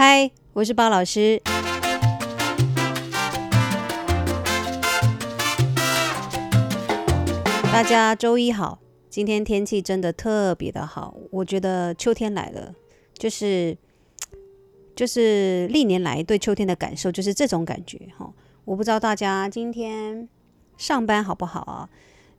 [0.00, 1.42] 嗨，我是包老师。
[7.72, 8.78] 大家周一好，
[9.10, 12.72] 今天天气真的特别的好，我觉得秋天来了，
[13.14, 13.76] 就是
[14.94, 18.32] 就是历年来对秋天的感受就是这种感觉哈。
[18.66, 20.28] 我不知道大家今天
[20.76, 21.90] 上班好不好啊？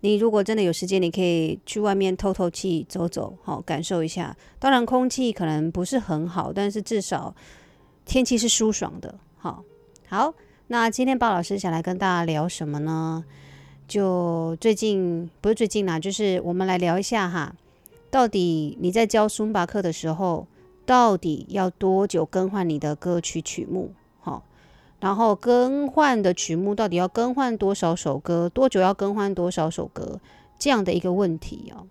[0.02, 4.36] 你如果真的有时间，你可以去外面透透气、走走，好感受一下。
[4.57, 7.36] 当然，空气可能不是很好，但是至少
[8.05, 9.15] 天气是舒爽的。
[9.37, 9.64] 好，
[10.07, 10.33] 好，
[10.68, 13.25] 那今天鲍老师想来跟大家聊什么呢？
[13.87, 17.56] 就最近不是最近啦，就是我们来聊一下哈，
[18.09, 20.47] 到底你在教松巴课的时候，
[20.86, 23.92] 到底要多久更换你的歌曲曲目？
[24.99, 28.49] 然后更换的曲目到底要更换多少首歌？
[28.49, 30.19] 多久要更换多少首歌？
[30.57, 31.87] 这样的一个问题哦。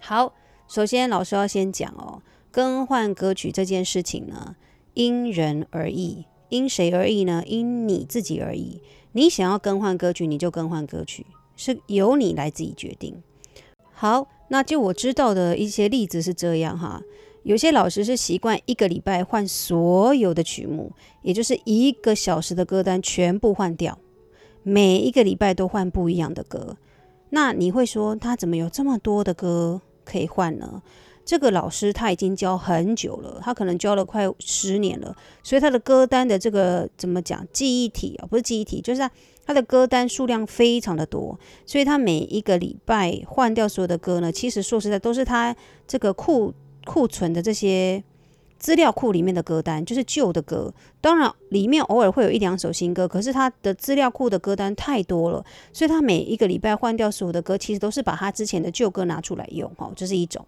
[0.00, 0.32] 好，
[0.66, 4.56] 首先老师要先讲哦，更换歌曲这件事情呢，
[4.94, 6.24] 因人而异。
[6.48, 7.44] 因谁而异呢？
[7.46, 8.82] 因你自己而异。
[9.12, 13.22] 你想要更换歌曲，你就更换歌曲，是由你来自己决定。
[13.92, 17.02] 好，那就我知道的一些例子是这样哈。
[17.42, 23.98] 有些老师是习惯一个礼拜换所有的曲目，也就是一个小时的歌单全部换掉，
[24.62, 26.76] 每一个礼拜都换不一样的歌。
[27.30, 30.82] 那你会说他怎么有这么多的歌可以换呢？
[31.24, 39.10] 这个老师他已经教很久了，他可能教了快十年了，所以他的歌单的这个怎么讲记忆体啊，不是记忆体，就是他
[39.46, 46.52] 他的歌单数量非常的多，所以他每一个礼拜换掉所有的歌呢，其实说实在都是他这个库。
[46.84, 48.02] 库存的这些
[48.58, 55.42] 资料库里面的歌单就是旧的歌，当然里面偶尔会有一两首新歌，可是他的资料库的歌单太多了，
[55.72, 60.44] 所以他每一个礼拜换掉所有的歌，其实都是把他之前的旧歌拿出来用，哈，这是一种。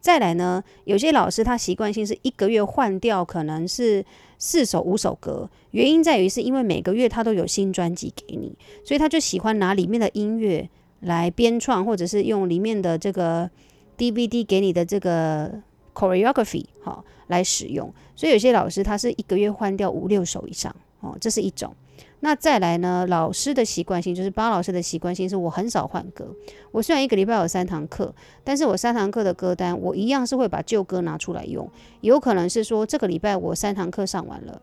[0.00, 4.04] 再来呢，有些老师他习惯性是一个月换掉，可能是
[4.38, 13.48] 四首五首歌，原因在于是因为每个月他都有新专辑给你，所以他就喜欢拿里面的音乐来编创，或者是用里面的这个
[13.96, 15.62] DVD 给你的这个。
[15.94, 21.74] Choreography 好来使用，所以有些老师他是一个月换掉五六首以上哦，这是一种。
[22.20, 26.32] 那再来呢，老师的习惯性就是巴老师的习惯性是我很少换歌。
[26.70, 28.14] 我虽然一个礼拜有三堂课，
[28.44, 31.68] 但是我三堂课的歌单我一样是会把旧歌拿出来用。
[32.00, 34.62] 有可能是说这个礼拜我三堂课上完了，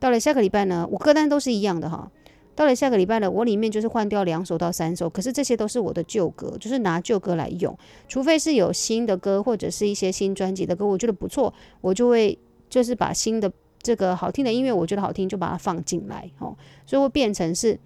[0.00, 2.10] 到了下个礼拜呢，我歌单都是一样的哈。
[2.60, 7.74] 到了下个礼拜呢，我里面就是换掉两首到三首，可是这些都是我的旧歌，就是拿旧歌来用。
[8.06, 12.38] 除非是有新的歌或者是一些新专辑的歌，我觉得不错，我就会
[12.68, 13.50] 就是把新的
[13.80, 16.54] 这个好听的音乐，我觉得好听就把它放进来哦。
[16.84, 17.80] 所以会变成是，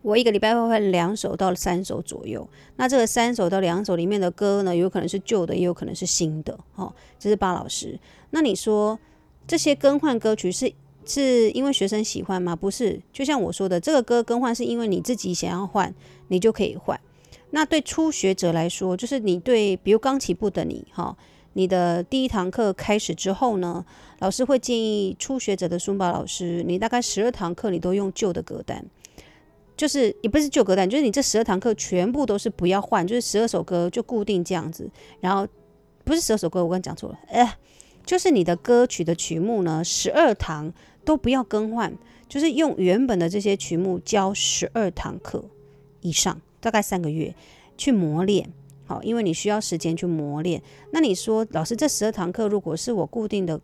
[0.00, 2.48] 我一个礼拜会换两首到三首左右。
[2.76, 6.90] 那这个三首到两首里面的歌呢，有可能是旧的，也有可能是新的哦。
[7.18, 8.00] 这是巴老师。
[8.30, 8.98] 那你说
[9.46, 10.72] 这些更换歌曲是？
[11.08, 12.54] 是因为学生喜欢吗？
[12.54, 15.92] 不是，就像我说的，这个歌更换是因为你自己想要换，
[16.28, 17.00] 你就可以换。
[17.50, 21.16] 那对初学者来说，就是你对，比如刚起步的你，哈，
[21.54, 23.82] 你的第一堂课开始之后呢，
[24.18, 28.84] 老师会建议初学者的尊巴老师，你大概十二堂课你都用旧的歌单，
[29.78, 34.90] 就是也不是旧歌单，就是你这十二堂课全部都是不要换，就是十二首歌就固定这样子。
[35.20, 35.48] 然后
[36.04, 37.56] 不是十二首歌，我刚讲错了，哎，
[38.04, 40.70] 就是你的歌曲的曲目呢，十二堂。
[41.08, 41.96] 都不要更换，
[42.28, 45.42] 就是用原本的这些曲目教十二堂课
[46.02, 47.34] 以上，大概三个月
[47.78, 48.52] 去磨练。
[48.84, 50.62] 好，因为你需要时间去磨练。
[50.92, 53.58] 那你说，老师这十二堂课如果是我固定的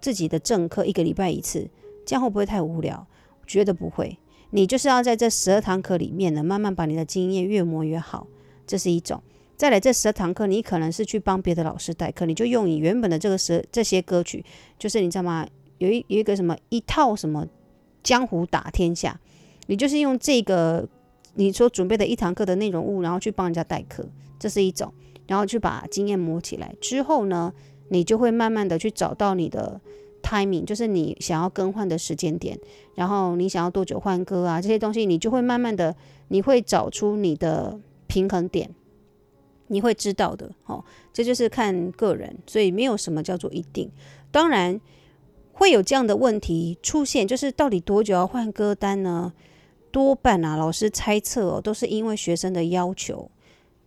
[0.00, 1.68] 自己的正课，一个礼拜一次，
[2.04, 3.04] 这样会不会太无聊？
[3.48, 4.16] 觉得不会。
[4.50, 8.28] 你就是要在这十二堂课里面呢，慢慢把你的经验越磨越好，
[8.64, 9.20] 这是一种。
[9.56, 14.44] 再来这十二堂课，你可能是去帮别的老师代课，你就用你原本的这个十这些歌曲，
[14.78, 15.44] 就是你知道吗？
[15.78, 17.46] 有一有一个什么一套什么
[18.02, 19.20] 江湖打天下，
[19.66, 20.88] 你就是用这个
[21.34, 24.92] 你所准备的一堂课的内容物，然后去帮人家代课，这是一种，
[25.26, 27.52] 然后去把经验磨起来之后呢，
[27.88, 29.80] 你就会慢慢的去找到你的
[30.22, 32.58] timing，就是你想要更换的时间点，
[32.94, 35.94] 然后你想要多久换歌啊，这些东西你就会慢慢的，
[36.28, 38.70] 你会找出你的平衡点，
[39.66, 43.90] 你会知道的，哦，这就是看个人，所以没有什么叫做一定，
[44.30, 44.80] 当然。
[45.58, 49.32] 会有这样的问题出现，就是到底多久要换歌单呢？
[49.90, 53.30] 多半啊，老师猜测哦，都是因为学生的要求，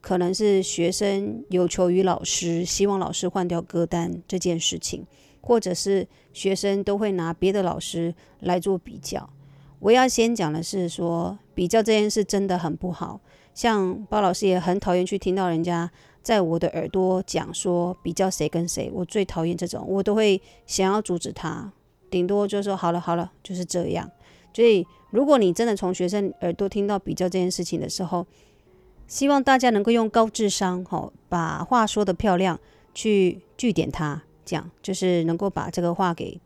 [0.01, 5.05] 可能是学生有求于老师，希望老师换掉歌单这件事情，
[5.41, 9.29] 或者是学生都会拿别的老师来做比较。
[9.77, 13.21] 我要先讲的是说，比较这件事真的很不好，
[13.53, 21.71] 像包老师也很讨厌去听到人家在我的耳朵讲说比较谁跟谁，我最讨厌这种，我都会想要阻止他，
[22.09, 24.09] 顶多就说好了好了，就是这样。
[24.53, 28.25] 所以，如果你真的从学生耳朵听到比较这件事情的时候，
[29.07, 32.59] 希望大家能够用高智商，吼，把话说得漂亮，
[32.93, 36.39] 去据点他，这样就是能够把这个话给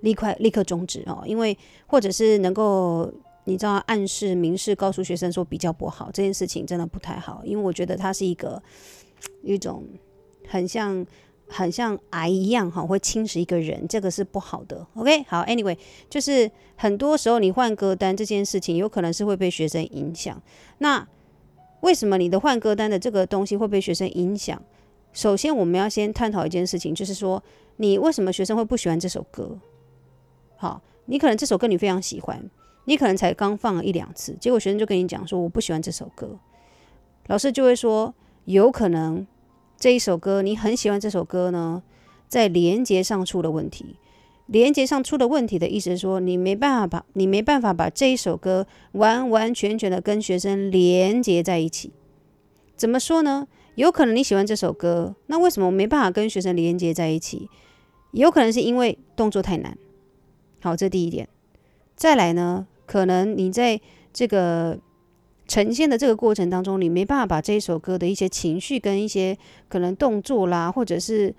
[0.00, 1.56] 立刻立刻终止哦，因为
[1.86, 3.12] 或者是能够。
[3.44, 8.62] 你知道暗示、明示告诉学生说比较不好这件事情真的不太好，因为我觉得它是一个
[9.42, 9.84] 一种
[10.46, 11.04] 很像
[11.48, 14.86] 很像癌一样哈，会侵蚀一个人，这个是不好的。
[14.94, 15.76] OK，好，Anyway，
[16.08, 20.40] 就是很多时候你换歌单这件事情，有可能是会被学生影响。
[20.78, 21.06] 那
[21.80, 24.62] 为什么你的换歌单的这个东西会被学生影响？
[25.12, 27.42] 首先，我们要先探讨一件事情，就是说
[27.76, 29.58] 你为什么学生会不喜欢这首歌？
[30.56, 32.50] 好，你可能这首歌你非常喜欢。
[32.86, 36.38] 你可能才刚放了一两次，结果学生就跟你讲说我不喜欢这首歌，
[37.26, 38.12] 老师就会说
[38.44, 39.26] 有可能
[39.78, 41.82] 这一首歌你很喜欢这首歌呢，
[42.28, 43.96] 在连接上出了问题。
[44.46, 51.92] 连接上出了问题的意思是说你没办法把你没办法把这一首歌完完全全的跟学生连接在一起。
[52.76, 53.46] 怎么说呢？
[53.76, 57.48] 有可能你喜欢这首歌，那为什么我没办法跟学生连接在一起？
[58.10, 59.78] 有可能是因为动作太难。
[60.60, 61.28] 好，这第一点。
[61.94, 63.80] 再来呢，可能你在
[64.12, 64.80] 这个
[65.50, 69.36] 呈现的这个过程当中，你没办法把这一首歌的一些情绪跟一些
[69.68, 71.34] 可能动作啦，或者是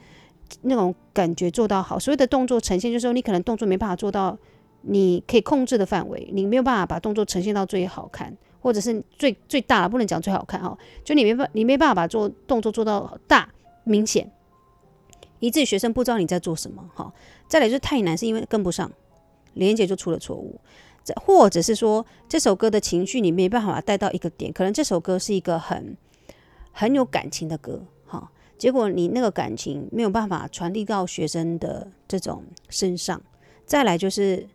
[0.63, 1.97] 那种感觉做到好。
[1.97, 4.37] 所谓的动作呈现，就是说你可能动作没办法做到
[4.81, 13.47] 你可以控制的范围，你没有办法把动作呈现到最好看，或者是最最大，不能讲最好看哈，就你没办你没办法把做动作做到大
[13.85, 14.29] 明显，
[15.39, 17.13] 以至于学生不知道你在做什么哈。
[17.47, 18.91] 再来就是太难，是因为跟不上。
[19.53, 20.57] 连接就出了错误，
[21.23, 25.97] 或者是说这首歌的情绪你没办法带到一个点，可能这首歌是一个很
[26.71, 33.21] 很有感情的歌，哈，结果你那个感情没有办法传递到学生的这种身上。
[33.65, 34.47] 再来就是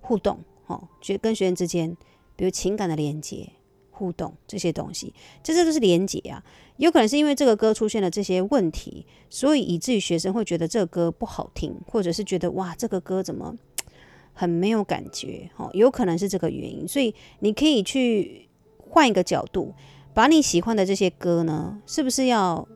[0.00, 1.96] 互动，哈，学跟学生之间，
[2.36, 3.50] 比如情感的连接、
[3.90, 5.12] 互动这些东西，
[5.42, 6.44] 这这都是连接啊。
[6.76, 13.56] 有可能是因为这个歌出现了这些问题，所以以至于学生会觉得这个歌不好听，或者是觉得哇，这个歌怎么？
[14.32, 18.48] 很没有感觉，哦，有可能是这个原因，所以你可以去
[18.78, 19.72] 换一个角度，
[20.14, 22.66] 把你喜欢的这些歌呢，是不是要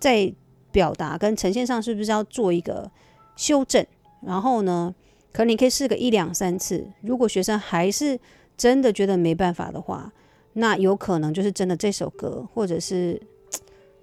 [0.00, 0.32] 在
[0.72, 2.90] 表达跟呈现上，是不是要做一个
[3.36, 3.86] 修正？
[4.22, 4.94] 然后呢，
[5.32, 8.18] 可能你可以试个一两三次，如果学生还是
[8.56, 10.12] 真的觉得没办法的话，
[10.54, 13.20] 那有可能就是真的这首歌，或者是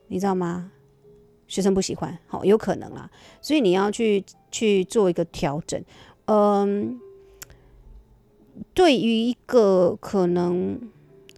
[0.07, 0.71] 你知道吗？
[1.47, 3.09] 学生不喜欢，好，有可能啦，
[3.41, 5.83] 所以你要去去做一个调整。
[6.33, 6.97] 嗯，
[8.73, 10.79] 对于一个可能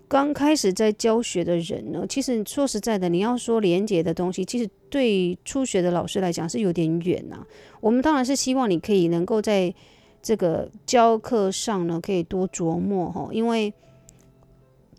[0.07, 7.43] 刚开始在教学的人呢，其实说实在的，你要说连结的东西，其实对初学的老师来讲是有点远呐。
[7.81, 9.73] 我们当然是希望你可以能够在
[10.21, 13.73] 这个教课上呢，可以多琢磨哈，因为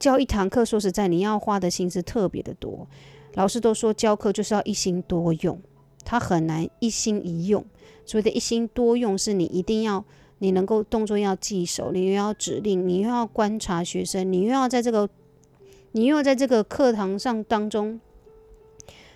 [0.01, 2.89] 教一堂课，说实在，你要花的心思特别的多。
[3.35, 5.57] 老师都说教课就是要一心多用，
[6.05, 7.65] 他很难一心一用。
[8.07, 10.05] 所谓的一心多用，是你一定要，
[10.39, 15.09] 你能够动作要记熟，你又要指令，你又要观察学生，你又要在这个，
[15.93, 17.99] 你又要在这个课堂上当中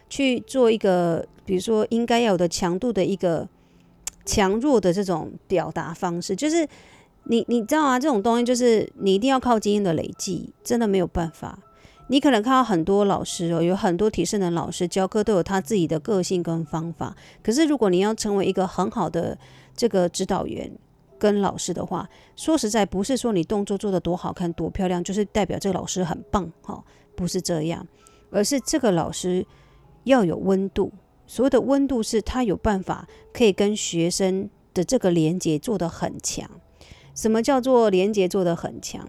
[0.08, 3.46] 去做一个，比如说应该要有的强度的一个
[4.24, 6.66] 强弱的这种表达方式，就是
[7.24, 11.58] 你你知道啊，这种东西就是你一定要靠经验的累积，真的没有办法。
[12.08, 17.14] 你可能看到很多老师哦，有很多体适能老师教课都有他自己的个性跟方法。
[17.42, 19.38] 可是如果你要成为一个很好的
[19.76, 20.70] 这个指导员
[21.18, 26.82] 跟老师的话，说实在不是说你动作做得多好看多漂亮，就是代表这个老师很棒哈，
[27.14, 27.86] 不是这样，
[28.30, 29.46] 而是这个老师
[30.04, 30.90] 要有温度。
[31.26, 36.48] 所谓的温度是他有办法可以跟学生的这个连接做得很强。
[37.14, 39.06] 什么叫做连接做得很强？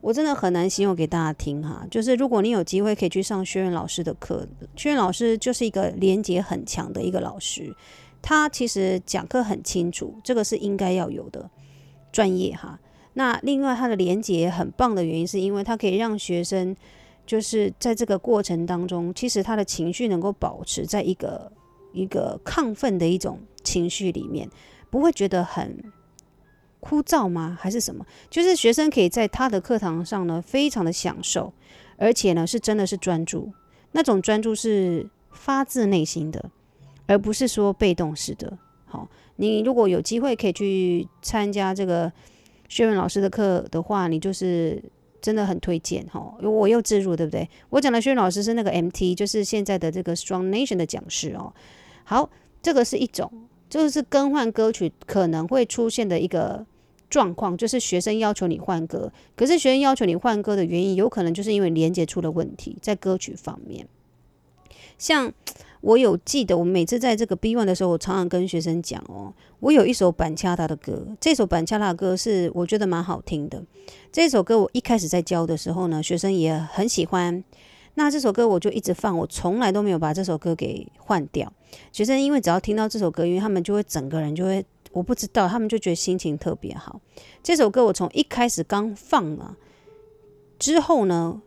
[0.00, 7.74] 我真的很难形容给大家听哈，就是如果你有机会可以去上薛润老师的课，薛润老师就是一个连接很强的一个老师，
[8.22, 11.50] 他其实讲课很清楚，这个是应该要有的
[12.12, 12.78] 专业哈。
[13.14, 16.76] 那另外他的连接很棒的原因，是因为他可以让学生
[17.26, 21.50] 就是在这个过程当中，其实他的情绪能够保持在一个
[21.92, 24.48] 一个亢奋的一种情绪里面，
[24.90, 25.76] 不会觉得很。
[26.80, 27.56] 枯燥吗？
[27.60, 28.06] 还是什么？
[28.30, 31.52] 就是学生可以在他的课堂上呢，非常的享受，
[31.96, 33.52] 而且呢，是真的是专注，
[33.92, 36.50] 那种专注是发自内心的，
[37.06, 38.56] 而不是说被动式的。
[38.86, 42.10] 好，你如果有机会可以去参加这个
[42.68, 44.82] 薛润老师的课的话，你就是
[45.20, 47.48] 真的很推荐哈，我又自入对不对？
[47.70, 51.52] 我讲的学员老师是那个 MT，就是现在的这个 Strong Nation 的讲师哦。
[52.04, 52.30] 好，
[52.62, 53.30] 这个是一种，
[53.68, 56.64] 就是更换歌曲可能会出现的一个
[57.10, 63.86] 状况，就是学生要求你换歌，可是学生要求你换歌的原因，有可能就是因为连接出了问题，在歌曲方面，
[64.96, 65.32] 像。
[65.80, 73.62] 我有记得，我每次在这个 B one 的时候，我常常跟学生讲哦，我有一首板恰他的歌，这首板恰他的歌是我觉得蛮好听的。
[74.10, 77.44] 这首歌我一开始在教的时候呢，学生也很喜欢。
[77.94, 81.52] 那这首歌我就一直放，我从来都没有把这首歌给换掉。
[81.92, 87.00] 学生因为只要听到这首歌，因为他们就会整个人就会，我不知道，他们就觉得心情特别好。
[87.42, 89.56] 这首歌我从一开始刚放了
[90.58, 91.42] 之后呢，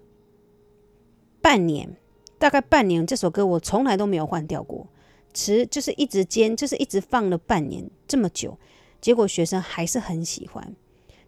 [1.42, 1.96] 半年。
[2.38, 4.88] 大概半年，这首歌我从来都没有换掉过，
[5.32, 8.58] 词就是一直坚，就是一直放了半年这么久，
[9.00, 10.76] 结果学生还是很喜欢。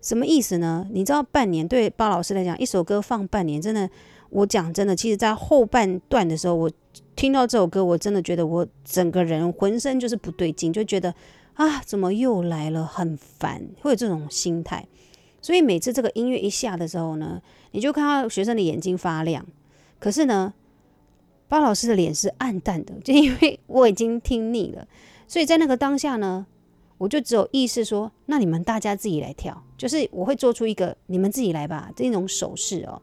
[0.01, 0.87] 什么意思呢？
[0.91, 3.87] 你知道半年对包老师来讲，一首歌放半年，真的，
[4.33, 6.71] 我讲真的，其实在后半段的时候，我
[7.15, 11.13] 听到这首歌，我真的觉得我整个人浑身就是不对劲，就觉得
[11.53, 14.87] 啊，怎么又来了，很烦，会有这种心态。
[15.41, 19.45] 所以每次这个音乐一下的时候呢，你就看到学生的眼睛发亮，
[19.99, 20.53] 可是呢。
[21.49, 24.87] 包老师的脸是暗淡的，就因为 我已经听腻了，
[25.27, 26.47] 所以在那个当下呢，
[26.97, 32.99] 我就只有意识说：“那你们大家自己来跳。”就是我会做出一个“你们自己来吧”这种手势哦，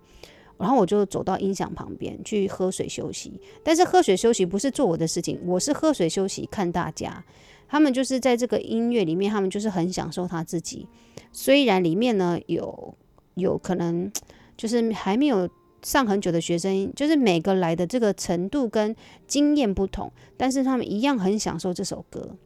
[0.60, 3.40] 然后我就走到音响旁边去喝水休息。
[3.64, 7.24] 但是喝水休息不是做我的事情，我是喝水休息看大家。
[7.66, 10.86] 他们就是在这个音乐里面，他们就是很享受他自己。
[11.32, 12.94] 虽然里面呢有
[13.34, 14.12] 有可能
[14.56, 15.48] 就是还没有。
[15.82, 18.94] 上很久的学生，就是每个来的这个程度跟
[19.26, 22.36] 经验不同，但是他们一样很享受这首歌，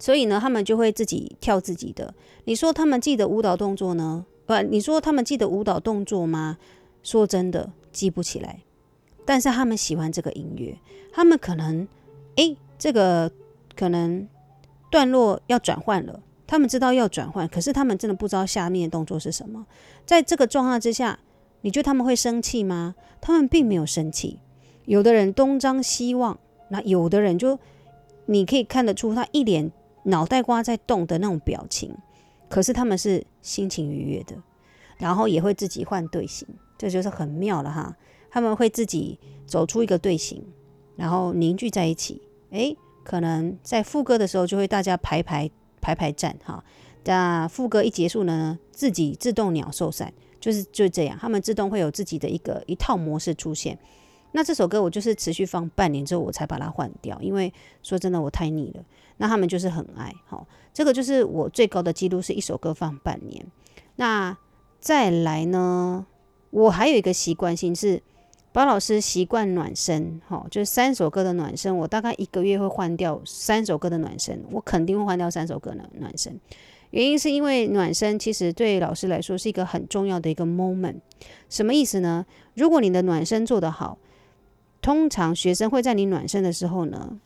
[0.00, 2.12] 所以呢，他们就会自己跳自己的。
[2.46, 4.26] 你说他们记得舞蹈动作呢？
[4.46, 6.58] 不，你说他们记得舞蹈动作吗？
[7.08, 8.60] 说真的，记不起来。
[9.24, 10.76] 但是他们喜欢这个音乐，
[11.12, 11.88] 他们可能，
[12.36, 13.30] 诶，这个
[13.74, 14.28] 可能
[14.90, 19.66] 段落要转换了，他们知道要转换，可是他们真的不知道下面的动作是什么。
[20.04, 21.18] 在这个状况之下。
[21.62, 22.94] 你觉得他们会生气吗？
[23.20, 24.38] 他们并没有生气。
[24.84, 26.38] 有的人东张西望，
[26.68, 27.58] 那有的人就
[28.26, 29.72] 你可以看得出他一脸
[30.04, 31.96] 脑袋瓜在动的那种表情。
[32.48, 34.36] 可是他们是心情愉悦的，
[34.98, 37.96] 然后也会自己换队形，这就是很妙了哈。
[38.30, 40.44] 他们会自己走出一个队形，
[40.96, 42.20] 然后凝聚在一起。
[42.50, 45.50] 诶，可能在副歌的时候就会大家排排
[45.80, 46.62] 排排站哈。
[47.04, 50.12] 那副歌一结束呢，自己自动鸟兽散。
[50.40, 53.76] 就是就这样，他们自动会有自己的一个一套模式出现。
[54.30, 57.52] 那这首歌我就是持续放半年之后，我才把它换掉，因为
[57.82, 58.84] 说真的我太腻了。
[59.16, 63.44] 那他们就是很爱，好，这个就是我最高的记录是一首歌放半年。
[63.96, 64.34] 那
[64.80, 66.06] 再来呢，
[66.50, 68.02] 我还有一个习惯性是，
[68.52, 76.40] 包老师习惯暖身，好，就是三首歌的暖身，我大概一个月会换掉三首歌的暖身，我肯定会换掉三首歌的暖身。
[76.90, 81.00] 原因是因为暖身其实对老师来说是一个很重要的一个 moment，
[81.50, 82.24] 什么意思呢？
[82.54, 83.98] 如果你的暖身做得好，
[84.80, 87.18] 通常学生会在你暖身的时候呢，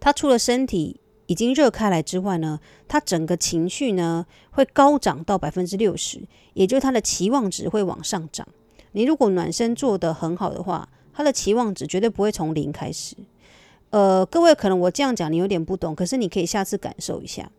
[0.00, 6.20] 他除了身体已经热开来之外呢，他整个情绪呢会高涨到百分之六十，
[6.54, 8.46] 也就是他的期望值会往上涨。
[8.92, 13.16] 你如果暖身做得很好的话，他的期望值绝对不会从零开始。
[13.90, 17.50] 呃，各位可能我这样讲你有点不懂，可是你可以下次感受一下。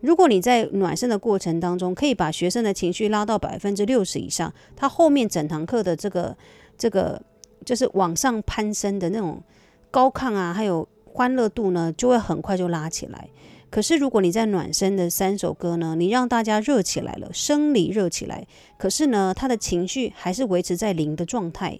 [0.00, 6.36] 如果你在暖身的过程当中，可以把学生的情绪拉到百分之六十以上，他后面整堂课的这个
[6.76, 7.20] 这个
[7.64, 9.42] 就是往上攀升的那种
[9.90, 13.30] 高亢啊，还有欢乐度呢，就会很快就拉起来。
[13.70, 18.46] 可是如果你在暖身的三首歌呢，你让大家热起来了，生理热起来，
[18.76, 21.78] 可是呢，他的情绪还是维持在零的状态，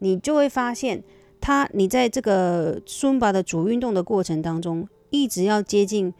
[0.00, 1.02] 你就会发现
[1.40, 6.12] 他，你在这个尊巴的主运动的过程当中，一直要接近。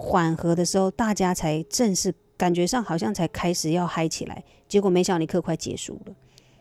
[0.00, 6.14] 缓和的时候，大家才正式感觉上好像才开始要嗨起来，结果没想到你课快结束了，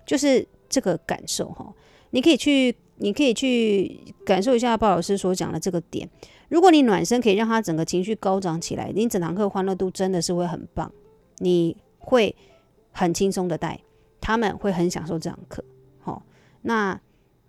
[0.08, 1.72] 就是这个感受哈。
[2.10, 6.10] 你可以去，你可以去感受一下鲍老师所讲的这个点。
[6.50, 10.92] 如果你暖身可以让他整个情绪高涨起来，你整堂课欢乐度真的是会很棒，
[11.38, 12.36] 你会
[12.92, 13.80] 很轻松的带，
[14.22, 15.64] 他们会很享受这堂课。
[16.00, 16.24] 好，
[16.62, 17.00] 那。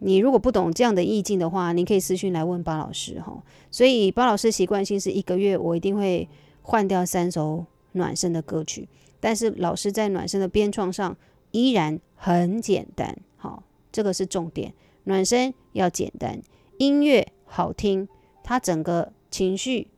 [0.01, 3.43] 你如果不懂这样的意境的话，你可以私讯来问巴老师哈。
[3.69, 6.29] 所以巴老师习惯性是一个月我一定会
[6.63, 8.89] 换掉三首暖身的歌曲，
[9.19, 11.17] 但是老师在暖身的编创上
[11.51, 13.19] 依然很简单。
[13.39, 14.73] 好，这个是重点，
[15.09, 16.43] 暖身要简单，
[16.77, 18.07] 音乐好听，
[18.45, 19.89] 他整个情绪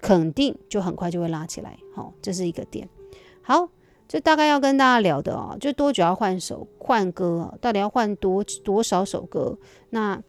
[0.00, 1.78] 肯定就很快就会拉起来。
[1.94, 2.88] 好，这是一个点。
[3.40, 3.68] 好。
[4.08, 9.56] 这大概要跟大家聊的哦，就多久要换首换歌，到底要换多多少首歌？
[9.88, 10.22] 那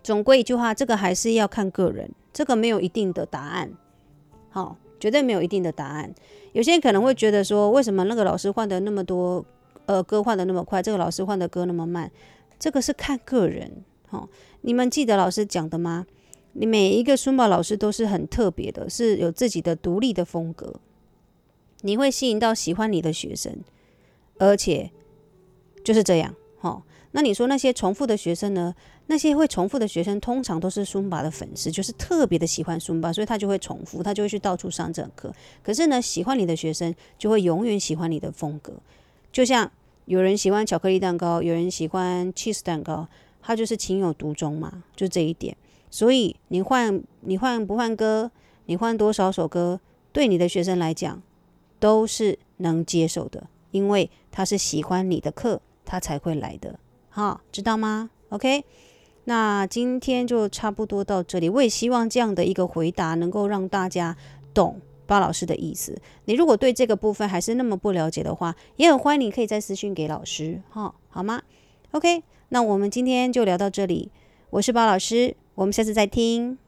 [0.00, 3.72] 总归一句话，这个还是要看个人，这个没有一定的答案，
[4.48, 6.14] 好，绝对没有一定的答案。
[6.52, 9.44] 有些人可能会觉得说，为什么那个老师换的那么多，
[9.86, 12.08] 呃，歌换的那么快，这个老师换的歌那么慢？
[12.58, 14.28] 这个是看个人，哦，
[14.62, 16.06] 你们记得老师讲的吗？
[16.52, 20.74] 你每一个书包老师都是很特别的，是有自己的独立的风格。
[21.80, 23.58] 你会吸引到喜欢你的学生，
[24.38, 24.90] 而且
[25.82, 26.82] 就是这样，哦。
[27.10, 28.74] 那你说那些重复的学生呢？
[29.06, 35.32] 那些会重复的学生通常都是书法的粉丝，就是特别的喜欢书法，所以他就会重复，他就会去到处上这课。
[35.62, 38.72] 可是呢，喜欢你的学生就会永远喜欢你的风格。
[39.30, 39.70] 就像
[40.06, 43.08] 有人喜欢巧克力蛋糕，有人喜欢 cheese 蛋糕，
[43.42, 45.56] 他就是情有独钟嘛，就这一点。
[45.90, 48.30] 所以你换你换不换歌，
[48.66, 49.80] 你换多少首歌，
[50.12, 51.22] 对你的学生来讲。
[51.80, 56.78] 都是能接受的，因为他是喜欢你的课，他才会来的，
[57.10, 58.64] 好，知道吗？OK，
[59.24, 61.50] 那今天就差不多到这里。
[61.50, 64.16] 我也希望这样的一个回答能够让大家
[64.54, 65.96] 懂包老师的意思。
[66.24, 71.42] 你如果对这个部分还是那么不了解的话，也很欢迎你可以再私信给老师，哈，好吗
[71.92, 74.10] ？OK，那我们今天就聊到这里。
[74.50, 76.58] 我是包老师，我们下次再听。